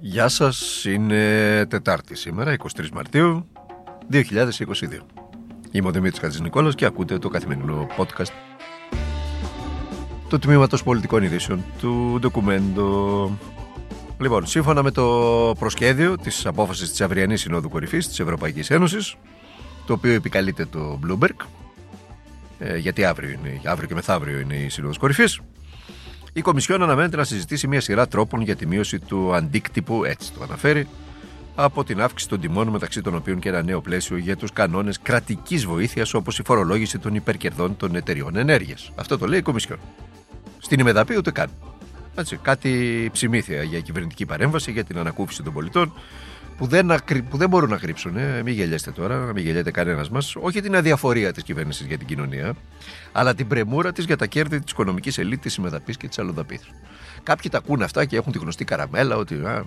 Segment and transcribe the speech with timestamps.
[0.00, 3.48] Γεια σας, είναι Τετάρτη σήμερα, 23 Μαρτίου
[4.10, 4.20] 2022.
[5.70, 8.30] Είμαι ο Δημήτρης Χατζηνικόλας και ακούτε το καθημερινό podcast
[10.28, 13.38] του Τμήματος Πολιτικών Ειδήσεων του Ντοκουμέντο.
[14.18, 19.16] Λοιπόν, σύμφωνα με το προσχέδιο της απόφασης της αυριανής Συνόδου Κορυφής της Ευρωπαϊκής Ένωσης,
[19.86, 21.46] το οποίο επικαλείται το Bloomberg,
[22.58, 25.40] ε, γιατί αύριο, είναι, αύριο και μεθαύριο είναι η Συνόδος Κορυφής,
[26.36, 30.42] η Κομισιόν αναμένεται να συζητήσει μια σειρά τρόπων για τη μείωση του αντίκτυπου, έτσι το
[30.42, 30.88] αναφέρει,
[31.54, 34.98] από την αύξηση των τιμών, μεταξύ των οποίων και ένα νέο πλαίσιο για τους κανόνες
[35.02, 38.92] κρατικής βοήθειας, όπως η φορολόγηση των υπερκερδών των εταιριών ενέργειας.
[38.94, 39.78] Αυτό το λέει η Κομισιόν.
[40.58, 41.50] Στην ημεδαπή ούτε καν.
[42.14, 45.92] Έτσι, κάτι ψημήθεια για κυβερνητική παρέμβαση, για την ανακούφιση των πολιτών,
[46.56, 46.92] που δεν,
[47.30, 48.16] που δεν μπορούν να κρύψουν.
[48.16, 48.42] Ε.
[48.42, 50.36] Μην γελιέστε τώρα, να μην γελιέται κανένας μας.
[50.40, 52.54] Όχι την αδιαφορία της κυβέρνησης για την κοινωνία,
[53.12, 56.60] αλλά την πρεμούρα της για τα κέρδη της οικονομικής ελίτ, της συμμεταπή και της αλλοδαπής.
[57.22, 59.64] Κάποιοι τα ακούν αυτά και έχουν τη γνωστή καραμέλα ότι, α,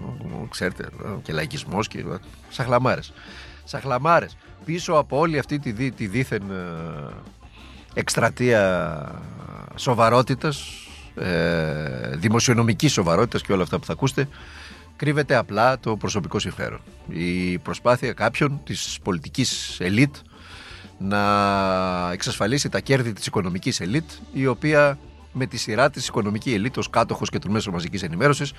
[0.49, 0.89] ξέρετε,
[1.21, 2.03] και λαϊκισμός και.
[2.49, 3.13] Σαχλαμάρες.
[3.63, 4.37] Σαχλαμάρες.
[4.65, 7.13] Πίσω από όλη αυτή τη, δί, τη δίθεν ε,
[7.93, 9.21] εκστρατεία
[9.75, 14.27] σοβαρότητας, ε, δημοσιονομικής σοβαρότητας και όλα αυτά που θα ακούσετε,
[14.99, 16.79] κρύβεται απλά το προσωπικό συμφέρον.
[17.07, 20.15] Η προσπάθεια κάποιων της πολιτικής ελίτ
[20.97, 21.21] να
[22.11, 24.97] εξασφαλίσει τα κέρδη της οικονομικής ελίτ η οποία
[25.31, 28.53] με τη σειρά της οικονομική ελίτ ως κάτοχος και των μέσων μαζικής ενημέρωσης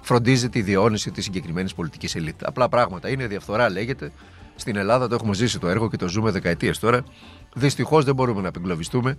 [0.00, 2.46] φροντίζει τη διαιώνιση της συγκεκριμένης πολιτικής ελίτ.
[2.46, 4.12] Απλά πράγματα είναι, διαφθορά λέγεται.
[4.56, 7.04] Στην Ελλάδα το έχουμε ζήσει το έργο και το ζούμε δεκαετίες τώρα.
[7.54, 9.16] Δυστυχώς δεν μπορούμε να απεγκλωβιστούμε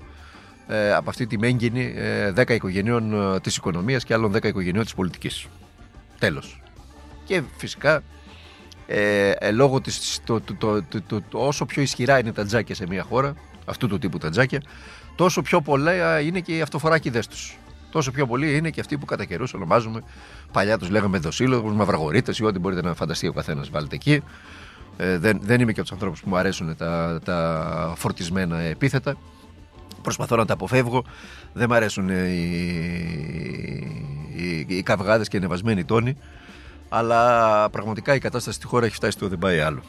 [0.67, 4.83] ε, από αυτή τη μέγενη ε, 10 οικογενειών ε, της οικονομίας και άλλων 10 οικογενειών
[4.83, 5.47] της πολιτικής.
[6.19, 6.59] Τέλος.
[7.25, 8.03] Και φυσικά
[8.87, 13.03] ε, ε, λόγω της, το, το, το, όσο πιο ισχυρά είναι τα τζάκια σε μια
[13.03, 13.33] χώρα,
[13.65, 14.61] αυτού του τύπου τα τζάκια,
[15.15, 17.57] τόσο πιο πολλά είναι και οι αυτοφοράκιδες τους.
[17.91, 20.03] Τόσο πιο πολλοί είναι και αυτοί που κατά καιρούς ονομάζουμε.
[20.51, 23.69] Παλιά τους λέγαμε δοσύλλογους, μαυραγωρίτε ή ό,τι μπορείτε να φανταστεί ο καθένας.
[23.69, 24.21] Βάλτε εκεί.
[24.97, 29.17] Ε, δεν, δεν είμαι και από τους ανθρώπους που μου αρέσουν τα, τα φορτισμένα επίθετα.
[30.01, 31.05] Προσπαθώ να τα αποφεύγω.
[31.53, 32.13] Δεν μου αρέσουν οι,
[34.35, 36.17] οι, οι, οι καυγάδες και οι ανεβασμένοι τόνοι.
[36.97, 39.81] Αλλά πραγματικά η κατάσταση στη χώρα έχει φτάσει στο δεν πάει άλλο.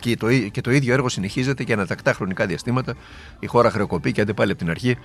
[0.00, 2.94] Και το, και το ίδιο έργο συνεχίζεται και ανατακτά χρονικά διαστήματα.
[3.38, 4.96] Η χώρα χρεοκοπεί και πάλι από την αρχή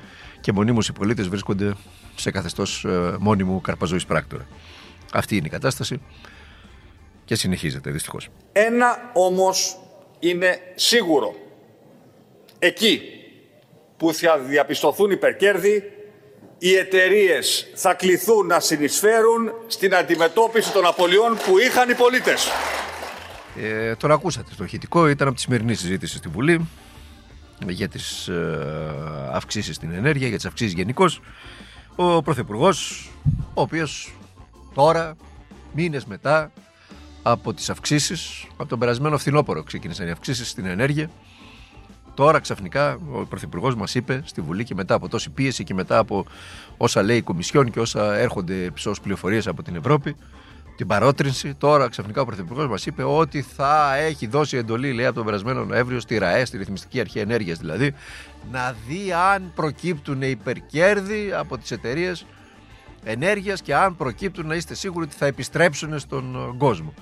[0.41, 1.73] και μονίμως οι πολίτες βρίσκονται
[2.16, 4.47] σε καθεστώς ε, μόνιμου καρπαζόη πράκτορα.
[5.13, 6.01] Αυτή είναι η κατάσταση
[7.25, 8.29] και συνεχίζεται δυστυχώς.
[8.51, 9.78] Ένα όμως
[10.19, 11.35] είναι σίγουρο.
[12.59, 13.01] Εκεί
[13.97, 15.83] που θα διαπιστωθούν υπερκέρδη
[16.66, 22.47] οι εταιρείες θα κληθούν να συνεισφέρουν στην αντιμετώπιση των απολειών που είχαν οι πολίτες.
[23.62, 24.51] Ε, τον ακούσατε.
[24.57, 26.68] Το ηχητικό ήταν από τη σημερινή συζήτηση στη Βουλή
[27.68, 31.06] για τις ε, αυξήσεις στην ενέργεια, για τις αυξήσεις γενικώ.
[31.96, 33.09] Ο Πρωθυπουργός,
[33.53, 34.13] ο οποίος
[34.74, 35.16] τώρα,
[35.74, 36.51] μήνες μετά
[37.24, 41.09] από τις αυξήσεις, από τον περασμένο φθινόπωρο ξεκίνησαν οι αυξήσεις στην ενέργεια,
[42.13, 45.97] Τώρα ξαφνικά ο Πρωθυπουργός μας είπε στη Βουλή και μετά από τόση πίεση και μετά
[45.97, 46.25] από
[46.78, 50.16] όσα λέει η Κομισιόν και όσα έρχονται ως πληροφορίες από την Ευρώπη,
[50.75, 51.53] την παρότρινση.
[51.53, 55.66] Τώρα ξαφνικά ο Πρωθυπουργός μας είπε ότι θα έχει δώσει εντολή, λέει, από τον περασμένο
[55.66, 57.94] Νοέμβριο στη ΡΑΕ, στη Ρυθμιστική Αρχή Ενέργειας δηλαδή,
[58.51, 62.25] να δει αν προκύπτουν υπερκέρδη από τις εταιρείες
[63.03, 66.94] ενέργειας και αν προκύπτουν να είστε σίγουροι ότι θα επιστρέψουν στον κόσμο.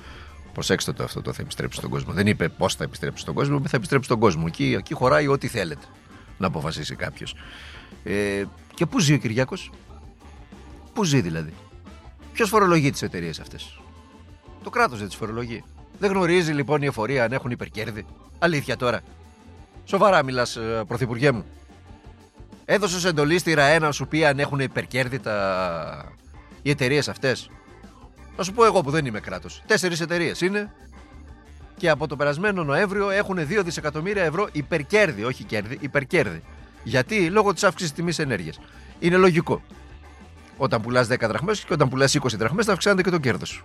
[0.54, 2.14] Προσέξτε το αυτό το θα επιστρέψει στον κόσμο.
[2.14, 4.44] Δεν είπε πώς θα επιστρέψει στον κόσμο, είπε θα επιστρέψει στον κόσμο.
[4.48, 5.86] Εκεί, εκεί χωράει ό,τι θέλετε
[6.38, 7.36] να αποφασίσει κάποιος.
[8.04, 9.72] Ε, και πού ζει ο Κυριάκος,
[10.94, 11.54] Πού ζει δηλαδή,
[12.34, 13.80] Ποιος φορολογεί τις εταιρείες αυτές,
[14.64, 15.64] Το κράτος δεν τις φορολογεί.
[16.00, 18.06] Δεν γνωρίζει λοιπόν η εφορία αν έχουν υπερκέρδη.
[18.40, 19.02] Αλήθεια τώρα.
[19.86, 21.46] Σοβαρά μιλάς, ε, Πρωθυπουργέ μου.
[22.66, 26.12] Έδωσες εντολή στη ΡΑΕ να σου πει αν έχουν υπερκέρδη τα...
[26.62, 27.50] οι εταιρείες αυτές.
[28.38, 29.64] Να σου πω εγώ που δεν είμαι κράτος.
[29.68, 30.72] Τέσσερις εταιρείες είναι
[31.78, 36.44] και από το περασμένο Νοέμβριο έχουν 2 δισεκατομμύρια ευρώ υπερκέρδη, όχι κέρδη, υπερκέρδη.
[36.84, 38.60] Γιατί; Λόγω της αύξησης τιμής ενέργειας.
[39.00, 39.62] Είναι λογικό.
[40.58, 43.64] Όταν πουλάς 10 δραχμές και όταν πουλάς 20 δραχμές θα αυξάνεται και το κέρδος σου.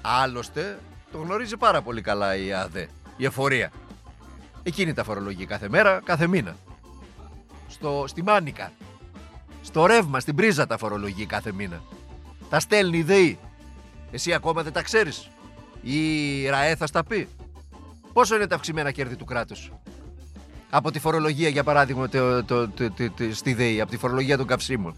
[0.00, 0.78] Άλλωστε,
[1.12, 3.70] το γνωρίζει πάρα πολύ καλά η ΑΔΕ, η εφορία.
[4.62, 6.56] Εκείνη τα φορολογεί κάθε μέρα, κάθε μήνα.
[7.68, 8.72] Στο, στη Μάνικα.
[9.62, 11.82] Στο ρεύμα, στην πρίζα τα φορολογεί κάθε μήνα.
[12.52, 13.38] Τα στέλνει η ΔΕΗ.
[14.10, 15.28] Εσύ ακόμα δεν τα ξέρεις.
[15.82, 17.28] Η ΡΑΕ θα στα πει.
[18.12, 19.72] Πόσο είναι τα αυξημένα κέρδη του κράτους;
[20.70, 22.90] Από τη φορολογία, για παράδειγμα, το, το, το,
[23.32, 24.94] στη ΔΕΗ, από τη φορολογία των καυσίμων.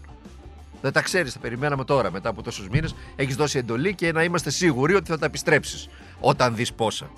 [0.81, 2.95] Δεν τα ξέρεις, τα περιμέναμε τώρα μετά από τόσους μήνες.
[3.15, 7.09] Έχεις δώσει εντολή και να είμαστε σίγουροι ότι θα τα επιστρέψεις όταν δεις πόσα.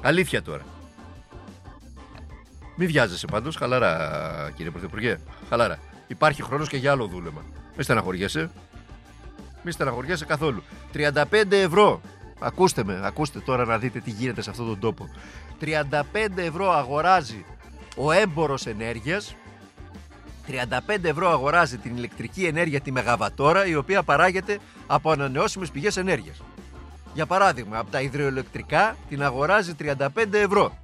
[0.00, 0.62] Αλήθεια τώρα.
[2.76, 5.18] Μην βιάζεσαι πάντως, χαλαρά κύριε Πρωθυπουργέ.
[5.48, 5.78] Χαλαρά.
[6.06, 7.44] Υπάρχει χρόνος και για άλλο δούλεμα.
[7.74, 8.50] Μην στεναχωριέσαι.
[9.62, 10.62] Μη στεναχωριέσαι καθόλου.
[10.94, 12.00] 35 ευρώ.
[12.38, 15.08] Ακούστε με, ακούστε τώρα να δείτε τι γίνεται σε αυτόν τον τόπο.
[15.60, 15.90] 35
[16.36, 17.44] ευρώ αγοράζει
[17.96, 19.34] ο έμπορος ενέργειας
[20.48, 26.42] 35 ευρώ αγοράζει την ηλεκτρική ενέργεια τη Μεγαβατόρα η οποία παράγεται από ανανεώσιμες πηγές ενέργειας.
[27.14, 30.76] Για παράδειγμα, από τα υδροελεκτρικά την αγοράζει 35 ευρώ.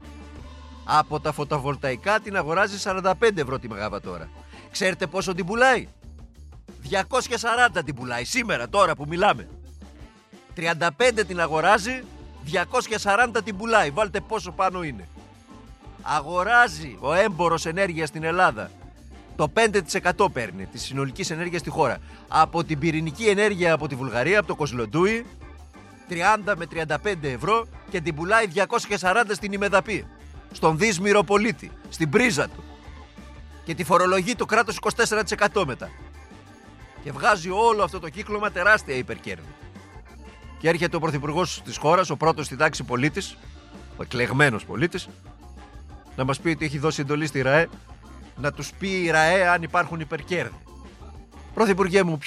[0.85, 4.29] Από τα φωτοβολταϊκά την αγοράζει 45 ευρώ τη Μεγαβατόρα.
[4.71, 5.89] Ξέρετε πόσο την πουλάει;
[6.91, 9.49] 240 την πουλάει σήμερα τώρα που μιλάμε.
[10.57, 12.03] 35 την αγοράζει,
[13.33, 13.91] 240 την πουλάει.
[13.91, 15.09] Βάλτε πόσο πάνω είναι.
[16.03, 18.71] Αγοράζει ο έμπορος ενέργειας στην Ελλάδα
[19.39, 19.53] το
[20.17, 21.99] 5% παίρνει της συνολικής ενέργειας στη χώρα.
[22.29, 25.27] Από την πυρηνική ενέργεια από τη Βουλγαρία, από το Κοσλοντούι,
[26.09, 30.07] 30 με 35 ευρώ και την πουλάει 240 στην Ημεδαπή.
[30.53, 32.65] Στον δύσμηρο πολίτη, στην πρίζα του.
[33.65, 34.79] Και τη φορολογεί το κράτος
[35.53, 35.91] 24% μετά.
[37.05, 39.55] Και βγάζει όλο αυτό το κύκλωμα τεράστια υπερκέρδη.
[40.59, 43.37] Και έρχεται ο πρωθυπουργός της χώρας, ο πρώτος στη τάξη πολίτης,
[43.97, 45.09] ο εκλεγμένος πολίτης,
[46.17, 47.69] να μας πει ότι έχει δώσει εντολή στη ΡΑΕ
[48.37, 50.59] να τους πει η ΡΑΕ αν υπάρχουν υπερκέρδη.
[51.55, 52.19] Πρωθυπουργέ μου,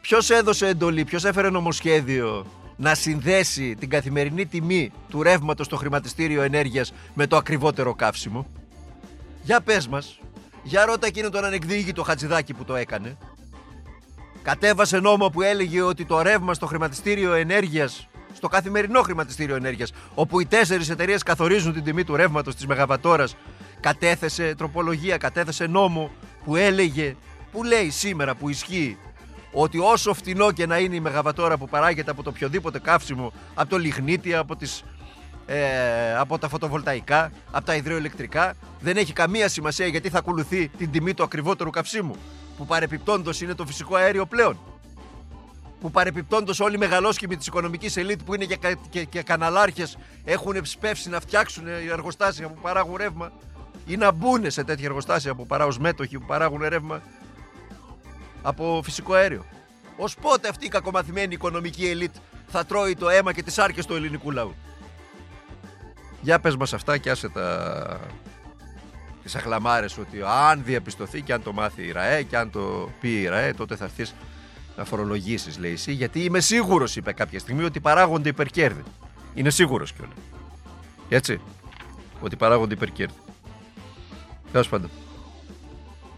[0.00, 6.42] ποιος έδωσε εντολή, ποιος έφερε νομοσχέδιο να συνδέσει την καθημερινή τιμή του ρεύματος στο χρηματιστήριο
[6.42, 8.46] ενέργειας με το ακριβότερο καύσιμο;
[9.42, 10.20] Για πες μας,
[10.62, 13.16] για ρώτα εκείνο τον ανεκδίκητο χατζηδάκι που το έκανε.
[14.42, 20.40] Κατέβασε νόμο που έλεγε ότι το ρεύμα στο χρηματιστήριο ενέργειας, στο καθημερινό χρηματιστήριο ενέργειας, όπου
[20.40, 23.36] οι τέσσερις εταιρείες καθορίζουν την τιμή του ρεύματος της Μεγαβατόρας,
[23.80, 26.10] κατέθεσε τροπολογία, κατέθεσε νόμο
[26.44, 27.16] που έλεγε,
[27.52, 28.98] που λέει σήμερα που ισχύει
[29.52, 33.68] ότι όσο φτηνό και να είναι η μεγαβατόρα που παράγεται από το οποιοδήποτε καύσιμο, από
[33.68, 34.84] το λιγνίτι, από, τις,
[35.46, 40.90] ε, από τα φωτοβολταϊκά, από τα υδροελεκτρικά, δεν έχει καμία σημασία γιατί θα ακολουθεί την
[40.90, 42.16] τιμή του ακριβότερου καυσίμου,
[42.56, 44.58] που παρεπιπτόντος είναι το φυσικό αέριο πλέον.
[45.80, 50.64] Που παρεπιπτόντως όλοι οι μεγαλόσχημοι της οικονομικής ελίτ που είναι και, και, και καναλάρχες έχουν
[50.64, 53.32] σπεύσει να φτιάξουν εργοστάσια που παράγουν ρεύμα
[53.86, 57.02] ή να μπουν σε τέτοια εργοστάσια που παράγουν μέτοχοι που παράγουν ρεύμα
[58.42, 59.44] από φυσικό αέριο.
[59.96, 62.14] Ω πότε αυτή η κακομαθημένη οικονομική ελίτ
[62.46, 64.54] θα τρώει το αίμα και τις άρκες του ελληνικού λαού;
[66.20, 68.00] Για πες μας αυτά και άσε τα...
[69.22, 73.20] τις αχλαμάρες ότι αν διαπιστωθεί και αν το μάθει η ΡΑΕ και αν το πει
[73.20, 74.14] η ΡΑΕ τότε θα έρθεις
[74.76, 78.82] να φορολογήσεις λέει εσύ γιατί είμαι σίγουρος είπε κάποια στιγμή ότι παράγονται υπερκέρδη.
[79.34, 80.14] Είναι σίγουρος κιόλας.
[81.08, 81.40] Έτσι.
[82.20, 83.14] Ότι παράγονται υπερκέρδη.
[84.52, 84.90] Τέλος πάντων.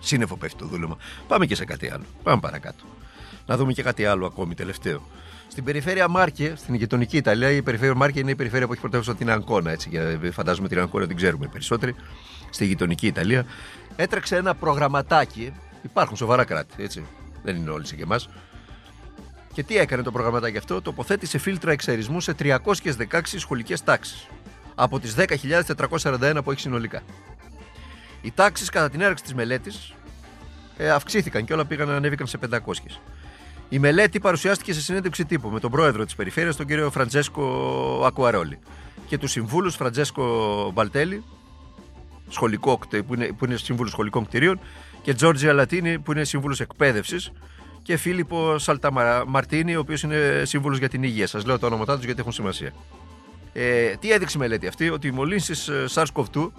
[0.01, 0.97] Σύννεφο πέφτει το δούλεμα.
[1.27, 2.05] Πάμε και σε κάτι άλλο.
[2.23, 2.85] Πάμε παρακάτω.
[3.47, 5.03] Να δούμε και κάτι άλλο ακόμη τελευταίο.
[5.49, 9.15] Στην περιφέρεια Μάρκε, στην γειτονική Ιταλία, η περιφέρεια Μάρκε είναι η περιφέρεια που έχει πρωτεύουσα
[9.15, 9.71] την Αγκώνα.
[9.71, 11.95] Έτσι, για, φαντάζομαι την Αγκώνα την ξέρουμε περισσότεροι.
[12.51, 13.45] Στη γειτονική Ιταλία
[13.97, 15.53] έτρεξε ένα προγραμματάκι.
[15.83, 17.07] Υπάρχουν σοβαρά κράτη, έτσι.
[17.43, 18.29] Δεν είναι όλοι σε και εμάς.
[19.53, 24.27] Και τι έκανε το προγραμματάκι αυτό, τοποθέτησε φίλτρα εξαερισμού σε 316 σχολικές τάξεις.
[24.75, 27.03] Από τις 10.441 που έχει συνολικά.
[28.21, 29.95] Οι τάξεις κατά την έναρξη της μελέτης
[30.77, 32.59] ε, αυξήθηκαν και όλα πήγαν να ανέβηκαν σε 500.
[33.75, 37.45] Η μελέτη παρουσιάστηκε σε συνέντευξη τύπου με τον πρόεδρο της περιφέρειας, τον κύριο Φραντζέσκο
[38.07, 38.59] Ακουαρόλη,
[39.07, 41.25] και τους συμβούλους Φραντζέσκο Μπαλτέλη,
[42.29, 44.61] σχολικό, που είναι, που είναι σύμβουλος σχολικών κτηρίων,
[45.03, 47.33] και Τζόρτζια Λατίνη, που είναι σύμβουλος εκπαίδευσης,
[47.83, 51.27] και Φίλιππο Σαλταμαρτίνη, ο οποίος είναι σύμβουλος για την υγεία.
[51.27, 52.73] Σας λέω τα ονόματά τους γιατί έχουν σημασία.
[53.53, 56.51] Ε, τι έδειξε η μελέτη αυτή, ότι οι μολύνσεις ε, SARS-CoV-2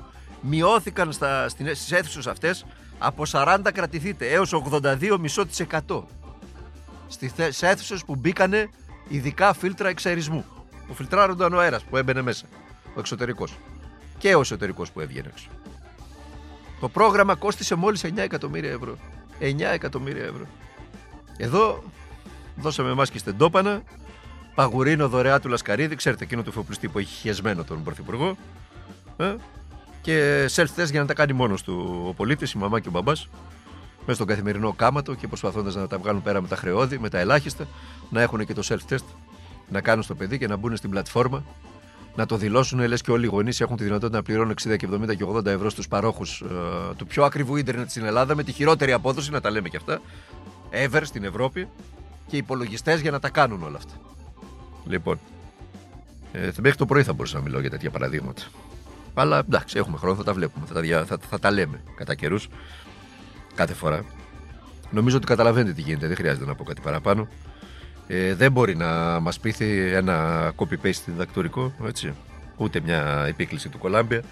[0.41, 2.65] μειώθηκαν στα, στις αίθουσες αυτές
[2.97, 6.03] από 40 κρατηθείτε έως 82,5%
[7.07, 8.69] στις αίθουσες που μπήκανε
[9.07, 10.45] ειδικά φίλτρα εξαιρισμού.
[10.87, 12.45] Που φιλτράρονταν ο αέρας που έμπαινε μέσα.
[12.95, 13.57] Ο εξωτερικός.
[14.17, 15.47] Και ο εσωτερικός που έβγαινε έξω.
[16.79, 18.97] Το πρόγραμμα κόστησε μόλις 9 εκατομμύρια ευρώ.
[19.39, 20.47] 9 εκατομμύρια ευρώ.
[21.37, 21.83] Εδώ
[22.55, 23.83] δώσαμε εμάς και στεντόπανα.
[24.55, 28.37] Παγουρίνο δωρεά του Λασκαρίδη, ξέρετε εκείνο του φοπλιστή που έχει χιεσμένο τον Πρωθυπουργό.
[29.17, 29.35] Ε;
[30.01, 33.29] και self-test για να τα κάνει μόνος του ο πολίτης, η μαμά και ο μπαμπάς,
[34.05, 37.19] μέσα στον καθημερινό κάματο και προσπαθώντας να τα βγάλουν πέρα με τα χρεώδη, με τα
[37.19, 37.67] ελάχιστα,
[38.09, 39.05] να έχουν και το self-test,
[39.69, 41.43] να κάνουν στο παιδί και να μπουν στην πλατφόρμα,
[42.15, 42.87] να το δηλώσουν.
[42.87, 45.45] Λες και όλοι οι γονείς έχουν τη δυνατότητα να πληρώνουν 60 και 70 και 80
[45.45, 46.45] ευρώ στους παρόχους ε,
[46.95, 50.01] του πιο ακριβού ίντερνετ στην Ελλάδα με τη χειρότερη απόδοση, να τα λέμε και αυτά,
[50.71, 51.67] ever στην Ευρώπη
[52.27, 53.93] και υπολογιστές για να τα κάνουν όλα αυτά.
[54.87, 55.19] Λοιπόν,
[56.31, 58.41] ε, μέχρι το πρωί θα μπορούσα να μιλώ για τέτοια παραδείγματα.
[59.13, 62.15] Αλλά εντάξει, έχουμε χρόνο, θα τα βλέπουμε, θα τα, δια, θα, θα τα λέμε κατά
[62.15, 62.47] καιρούς.
[63.55, 64.05] Κάθε φορά.
[64.91, 67.27] Νομίζω ότι καταλαβαίνετε τι γίνεται, δεν χρειάζεται να πω κάτι παραπάνω.
[68.07, 72.13] Ε, δεν μπορεί να μας πείθει ένα copy-paste διδακτορικό, έτσι.
[72.57, 74.23] Ούτε μια επίκληση του Κολάμπια.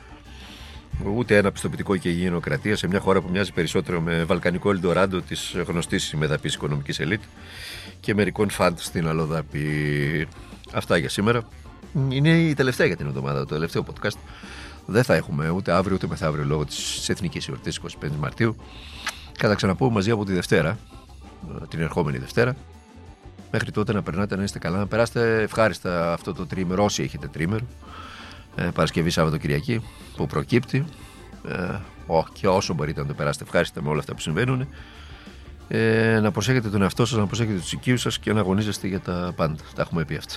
[1.15, 5.55] ούτε ένα πιστοποιητικό και υγιεινοκρατία σε μια χώρα που μοιάζει περισσότερο με βαλκανικό Ελντοράντο της
[5.67, 7.21] γνωστής μεδαπή οικονομικής ελίτ
[7.99, 10.27] και μερικών φαντ στην Αλοδαπή.
[10.73, 11.41] Αυτά για σήμερα.
[12.09, 14.17] Είναι η τελευταία για την εβδομάδα, το τελευταίο podcast.
[14.85, 18.55] Δεν θα έχουμε ούτε αύριο ούτε μεθαύριο λόγω της εθνικής εορτής 25 Μαρτίου.
[19.37, 20.77] Κατά ξαναπούμε μαζί από τη Δευτέρα,
[21.67, 22.55] την ερχόμενη Δευτέρα.
[23.51, 27.27] Μέχρι τότε να περνάτε να είστε καλά, να περάσετε ευχάριστα αυτό το τρίμερο, όσοι έχετε
[27.27, 27.65] τρίμερο.
[28.55, 29.81] Ε, Παρασκευή, Σάββατο, Κυριακή
[30.15, 30.85] που προκύπτει.
[31.47, 31.79] Ε,
[32.33, 34.67] και όσο μπορείτε να το περάσετε ευχάριστα με όλα αυτά που συμβαίνουν.
[35.67, 38.99] Ε, να προσέχετε τον εαυτό σας, να προσέχετε τους οικείους σας και να αγωνίζεστε για
[38.99, 39.63] τα πάντα.
[39.75, 40.35] Τα έχουμε πει αυτά.